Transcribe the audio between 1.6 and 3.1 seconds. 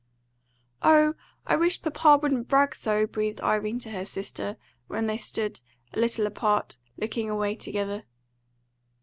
papa wouldn't brag so!"